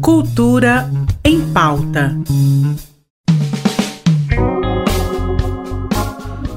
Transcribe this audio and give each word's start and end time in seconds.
Cultura 0.00 0.90
em 1.24 1.40
pauta. 1.52 2.16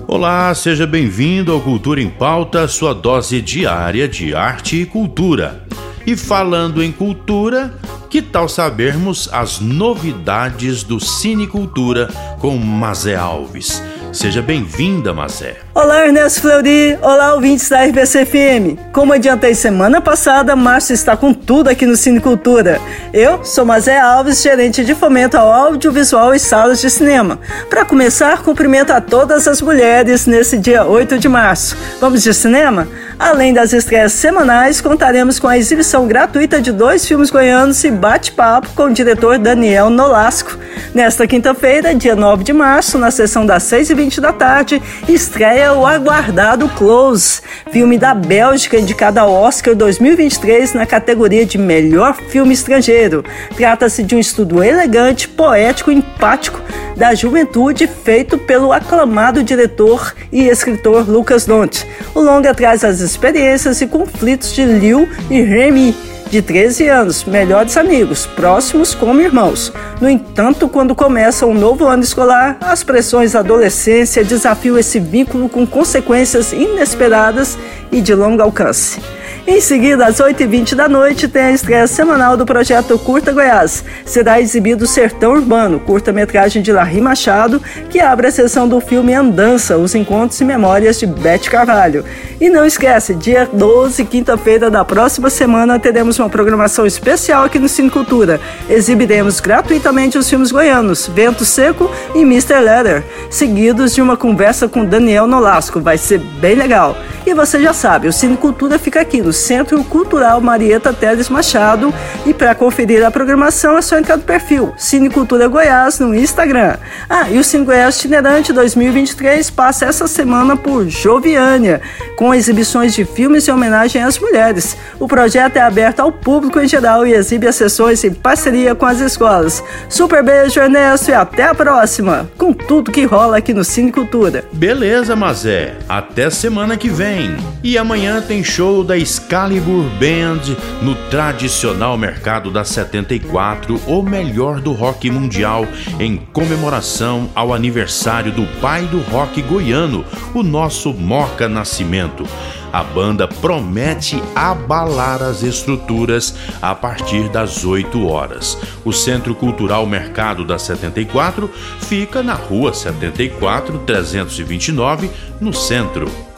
Olá, 0.07 0.53
seja 0.53 0.85
bem-vindo 0.85 1.51
ao 1.51 1.61
Cultura 1.61 2.01
em 2.01 2.09
Pauta, 2.09 2.67
sua 2.67 2.93
dose 2.93 3.41
diária 3.41 4.07
de 4.07 4.35
arte 4.35 4.81
e 4.81 4.85
cultura. 4.85 5.65
E 6.05 6.17
falando 6.17 6.83
em 6.83 6.91
cultura, 6.91 7.73
que 8.09 8.21
tal 8.21 8.49
sabermos 8.49 9.29
as 9.31 9.59
novidades 9.59 10.83
do 10.83 10.99
Cine 10.99 11.47
Cultura 11.47 12.09
com 12.39 12.57
Mazé 12.57 13.15
Alves? 13.15 13.81
Seja 14.13 14.41
bem-vinda, 14.41 15.13
Mazé. 15.13 15.55
Olá, 15.73 16.05
Ernesto 16.05 16.41
Fleury. 16.41 16.97
Olá, 17.01 17.33
ouvintes 17.33 17.69
da 17.69 17.81
RBC-FM. 17.85 18.77
Como 18.91 19.13
adiantei 19.13 19.55
semana 19.55 20.01
passada, 20.01 20.53
março 20.53 20.91
está 20.91 21.15
com 21.15 21.33
tudo 21.33 21.69
aqui 21.69 21.85
no 21.85 21.95
Cine 21.95 22.19
Cultura. 22.19 22.81
Eu 23.13 23.45
sou 23.45 23.65
Mazé 23.65 23.97
Alves, 23.97 24.41
gerente 24.41 24.83
de 24.83 24.93
fomento 24.93 25.37
ao 25.37 25.49
audiovisual 25.49 26.33
e 26.33 26.39
salas 26.39 26.81
de 26.81 26.89
cinema. 26.89 27.39
Para 27.69 27.85
começar, 27.85 28.43
cumprimento 28.43 28.91
a 28.91 28.99
todas 28.99 29.47
as 29.47 29.61
mulheres 29.61 30.25
nesse 30.25 30.57
dia 30.57 30.83
8 30.83 31.17
de 31.17 31.29
março. 31.29 31.77
Vamos 32.01 32.21
de 32.21 32.33
cinema? 32.33 32.89
Além 33.17 33.53
das 33.53 33.71
estreias 33.71 34.11
semanais, 34.11 34.81
contaremos 34.81 35.39
com 35.39 35.47
a 35.47 35.57
exibição 35.57 36.05
gratuita 36.05 36.59
de 36.59 36.73
dois 36.73 37.05
filmes 37.05 37.29
goianos 37.29 37.81
e 37.85 37.91
bate-papo 37.91 38.71
com 38.75 38.85
o 38.85 38.93
diretor 38.93 39.37
Daniel 39.37 39.89
Nolasco. 39.89 40.57
Nesta 40.93 41.25
quinta-feira, 41.25 41.95
dia 41.95 42.15
9 42.15 42.43
de 42.43 42.51
março, 42.51 42.97
na 42.97 43.11
sessão 43.11 43.45
das 43.45 43.63
6h20 44.01 44.19
da 44.19 44.33
tarde, 44.33 44.81
estreia 45.07 45.73
o 45.73 45.85
aguardado 45.85 46.67
Close, 46.69 47.41
filme 47.71 47.97
da 47.97 48.13
Bélgica 48.13 48.79
indicado 48.79 49.19
ao 49.19 49.31
Oscar 49.31 49.75
2023 49.75 50.73
na 50.73 50.85
categoria 50.85 51.45
de 51.45 51.57
melhor 51.57 52.15
filme 52.15 52.53
estrangeiro. 52.53 53.23
Trata-se 53.55 54.03
de 54.03 54.15
um 54.15 54.19
estudo 54.19 54.63
elegante, 54.63 55.27
poético 55.27 55.91
e 55.91 55.95
empático 55.95 56.61
da 56.95 57.13
juventude 57.13 57.87
feito 57.87 58.37
pelo 58.37 58.71
aclamado 58.71 59.43
diretor 59.43 60.13
e 60.31 60.47
escritor 60.47 61.07
Lucas 61.07 61.45
Dont. 61.45 61.85
O 62.13 62.21
longa 62.21 62.53
traz 62.53 62.83
as 62.83 62.99
experiências 62.99 63.81
e 63.81 63.87
conflitos 63.87 64.53
de 64.53 64.63
Liu 64.63 65.07
e 65.29 65.41
Remy, 65.41 65.95
de 66.31 66.41
13 66.41 66.87
anos, 66.87 67.25
melhores 67.25 67.75
amigos, 67.75 68.25
próximos 68.25 68.95
como 68.95 69.19
irmãos. 69.19 69.71
No 69.99 70.09
entanto, 70.09 70.69
quando 70.69 70.95
começa 70.95 71.45
um 71.45 71.53
novo 71.53 71.85
ano 71.85 72.03
escolar, 72.03 72.57
as 72.61 72.85
pressões 72.85 73.33
da 73.33 73.39
adolescência 73.39 74.23
desafiam 74.23 74.77
esse 74.77 74.97
vínculo 74.97 75.49
com 75.49 75.67
consequências 75.67 76.53
inesperadas 76.53 77.57
e 77.91 77.99
de 77.99 78.15
longo 78.15 78.41
alcance. 78.41 79.01
Em 79.47 79.59
seguida, 79.59 80.05
às 80.05 80.17
8h20 80.17 80.75
da 80.75 80.87
noite, 80.87 81.27
tem 81.27 81.41
a 81.41 81.51
estreia 81.51 81.87
semanal 81.87 82.37
do 82.37 82.45
projeto 82.45 82.97
Curta 82.99 83.31
Goiás. 83.31 83.83
Será 84.05 84.39
exibido 84.39 84.85
Sertão 84.85 85.33
Urbano, 85.33 85.79
curta-metragem 85.79 86.61
de 86.61 86.71
Larry 86.71 87.01
Machado, 87.01 87.59
que 87.89 87.99
abre 87.99 88.27
a 88.27 88.31
sessão 88.31 88.67
do 88.67 88.79
filme 88.79 89.15
Andança, 89.15 89.77
os 89.77 89.95
encontros 89.95 90.39
e 90.39 90.45
memórias 90.45 90.99
de 90.99 91.07
Bete 91.07 91.49
Carvalho. 91.49 92.05
E 92.39 92.49
não 92.49 92.63
esquece, 92.63 93.15
dia 93.15 93.49
12, 93.51 94.05
quinta-feira 94.05 94.69
da 94.69 94.85
próxima 94.85 95.29
semana, 95.31 95.79
teremos 95.79 96.19
uma 96.19 96.29
programação 96.29 96.85
especial 96.85 97.43
aqui 97.43 97.57
no 97.57 97.67
Cine 97.67 97.89
Cultura. 97.89 98.39
Exibiremos 98.69 99.39
gratuitamente 99.39 100.19
os 100.19 100.29
filmes 100.29 100.51
goianos 100.51 101.07
Vento 101.07 101.45
Seco 101.45 101.89
e 102.13 102.21
Mr. 102.21 102.59
Leather, 102.59 103.03
seguidos 103.31 103.95
de 103.95 104.03
uma 104.03 104.15
conversa 104.15 104.67
com 104.67 104.85
Daniel 104.85 105.25
Nolasco. 105.25 105.79
Vai 105.79 105.97
ser 105.97 106.19
bem 106.19 106.53
legal. 106.53 106.95
E 107.31 107.33
você 107.33 107.61
já 107.61 107.73
sabe, 107.73 108.09
o 108.09 108.11
Cine 108.11 108.35
Cultura 108.35 108.77
fica 108.77 108.99
aqui 108.99 109.21
no 109.21 109.31
Centro 109.31 109.81
Cultural 109.85 110.41
Marieta 110.41 110.91
Teles 110.91 111.29
Machado. 111.29 111.93
E 112.25 112.33
para 112.33 112.53
conferir 112.53 113.05
a 113.05 113.09
programação 113.09 113.77
é 113.77 113.81
só 113.81 113.97
entrar 113.97 114.17
no 114.17 114.23
perfil 114.23 114.73
Cine 114.75 115.09
Cultura 115.09 115.47
Goiás 115.47 115.97
no 115.97 116.13
Instagram. 116.13 116.75
Ah, 117.09 117.29
e 117.29 117.39
o 117.39 117.43
Cine 117.43 117.63
Goiás 117.63 117.95
Itinerante 117.95 118.51
2023 118.51 119.49
passa 119.49 119.85
essa 119.85 120.09
semana 120.09 120.57
por 120.57 120.89
Joviânia, 120.89 121.79
com 122.17 122.33
exibições 122.33 122.93
de 122.93 123.05
filmes 123.05 123.47
em 123.47 123.51
homenagem 123.51 124.03
às 124.03 124.19
mulheres. 124.19 124.75
O 124.99 125.07
projeto 125.07 125.55
é 125.55 125.61
aberto 125.61 126.01
ao 126.01 126.11
público 126.11 126.59
em 126.59 126.67
geral 126.67 127.07
e 127.07 127.13
exibe 127.13 127.47
as 127.47 127.55
sessões 127.55 128.03
em 128.03 128.13
parceria 128.13 128.75
com 128.75 128.85
as 128.85 128.99
escolas. 128.99 129.63
Super 129.87 130.21
beijo, 130.21 130.59
Ernesto, 130.59 131.11
e 131.11 131.13
até 131.13 131.45
a 131.45 131.55
próxima, 131.55 132.29
com 132.37 132.51
tudo 132.51 132.91
que 132.91 133.05
rola 133.05 133.37
aqui 133.37 133.53
no 133.53 133.63
Cine 133.63 133.89
Cultura. 133.89 134.43
Beleza, 134.51 135.15
Mazé. 135.15 135.75
Até 135.87 136.29
semana 136.29 136.75
que 136.75 136.89
vem. 136.89 137.20
E 137.63 137.77
amanhã 137.77 138.21
tem 138.21 138.43
show 138.43 138.83
da 138.83 138.97
Excalibur 138.97 139.83
Band 139.99 140.55
no 140.81 140.95
tradicional 141.09 141.97
mercado 141.97 142.49
da 142.49 142.63
74, 142.63 143.79
o 143.87 144.01
melhor 144.01 144.59
do 144.61 144.71
rock 144.71 145.09
mundial, 145.09 145.67
em 145.99 146.17
comemoração 146.17 147.29
ao 147.35 147.53
aniversário 147.53 148.31
do 148.31 148.45
pai 148.59 148.85
do 148.85 148.99
rock 149.01 149.41
goiano, 149.41 150.05
o 150.33 150.41
nosso 150.41 150.93
Moca 150.93 151.47
Nascimento 151.47 152.25
a 152.71 152.83
banda 152.83 153.27
promete 153.27 154.21
abalar 154.33 155.21
as 155.21 155.43
estruturas 155.43 156.33
a 156.61 156.73
partir 156.73 157.29
das 157.29 157.65
8 157.65 158.07
horas. 158.07 158.57
O 158.85 158.93
Centro 158.93 159.35
Cultural 159.35 159.85
Mercado 159.85 160.45
da 160.45 160.57
74 160.57 161.49
fica 161.81 162.23
na 162.23 162.33
Rua 162.33 162.73
74, 162.73 163.79
329, 163.79 165.09
no 165.39 165.53
centro. 165.53 166.30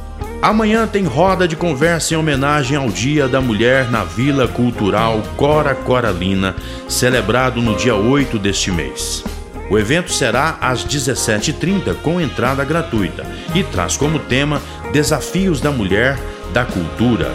Amanhã 0.43 0.85
tem 0.85 1.05
roda 1.05 1.47
de 1.47 1.55
conversa 1.55 2.13
em 2.13 2.17
homenagem 2.17 2.75
ao 2.75 2.89
Dia 2.89 3.29
da 3.29 3.39
Mulher 3.39 3.89
na 3.89 4.03
Vila 4.03 4.45
Cultural 4.45 5.23
Cora 5.37 5.73
Coralina, 5.73 6.53
celebrado 6.85 7.61
no 7.61 7.77
dia 7.77 7.95
8 7.95 8.37
deste 8.37 8.69
mês. 8.69 9.23
O 9.69 9.79
evento 9.79 10.11
será 10.11 10.57
às 10.59 10.85
17h30 10.85 11.95
com 12.01 12.19
entrada 12.19 12.65
gratuita 12.65 13.25
e 13.55 13.63
traz 13.63 13.95
como 13.95 14.19
tema 14.19 14.61
Desafios 14.91 15.61
da 15.61 15.71
Mulher 15.71 16.19
da 16.51 16.65
Cultura 16.65 17.31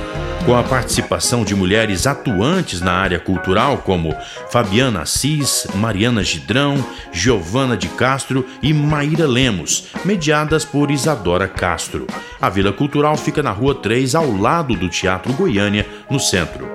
com 0.49 0.57
a 0.57 0.63
participação 0.63 1.45
de 1.45 1.55
mulheres 1.55 2.07
atuantes 2.07 2.81
na 2.81 2.95
área 2.95 3.21
cultural 3.21 3.77
como 3.85 4.17
Fabiana 4.51 5.03
Assis, 5.03 5.67
Mariana 5.75 6.25
Gidrão, 6.25 6.83
Giovana 7.13 7.77
de 7.77 7.87
Castro 7.89 8.47
e 8.63 8.73
Maíra 8.73 9.27
Lemos, 9.27 9.89
mediadas 10.07 10.65
por 10.65 10.91
Isadora 10.91 11.47
Castro. 11.47 12.07
A 12.41 12.49
Vila 12.49 12.73
Cultural 12.73 13.15
fica 13.19 13.43
na 13.43 13.51
Rua 13.51 13.75
3, 13.75 14.15
ao 14.15 14.35
lado 14.35 14.75
do 14.75 14.89
Teatro 14.89 15.35
Goiânia, 15.35 15.87
no 16.11 16.19
centro. 16.19 16.67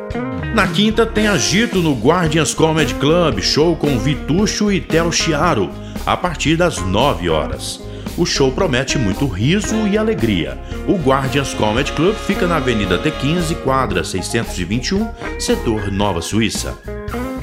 Na 0.54 0.68
quinta 0.68 1.04
tem 1.04 1.28
agito 1.28 1.82
no 1.82 1.96
Guardians 1.96 2.54
Comedy 2.54 2.94
Club, 2.94 3.40
show 3.40 3.76
com 3.76 3.98
Vitucho 3.98 4.72
e 4.72 4.80
Tel 4.80 5.12
Chiaro, 5.12 5.72
a 6.06 6.16
partir 6.16 6.56
das 6.56 6.78
9 6.78 7.28
horas. 7.28 7.82
O 8.18 8.25
show 8.25 8.52
promete 8.52 8.97
muito 8.97 9.25
riso 9.28 9.88
e 9.88 9.97
alegria. 9.97 10.58
O 10.88 10.96
Guardians 10.96 11.53
Comedy 11.53 11.91
Club 11.94 12.16
fica 12.16 12.47
na 12.47 12.58
Avenida 12.58 12.97
T15, 13.00 13.56
quadra 13.64 14.03
621, 14.03 15.09
setor 15.40 15.91
Nova 15.91 16.22
Suíça. 16.22 16.78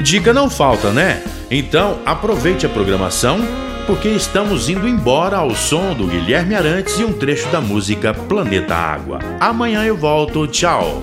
Dica 0.02 0.32
não 0.32 0.48
falta, 0.48 0.90
né? 0.90 1.22
Então 1.50 1.98
aproveite 2.06 2.64
a 2.64 2.68
programação, 2.68 3.38
porque 3.86 4.08
estamos 4.08 4.68
indo 4.68 4.86
embora 4.86 5.38
ao 5.38 5.54
som 5.54 5.94
do 5.94 6.06
Guilherme 6.06 6.54
Arantes 6.54 6.98
e 6.98 7.04
um 7.04 7.12
trecho 7.12 7.48
da 7.48 7.60
música 7.60 8.14
Planeta 8.14 8.74
Água. 8.74 9.18
Amanhã 9.40 9.84
eu 9.84 9.96
volto, 9.96 10.46
tchau! 10.46 11.02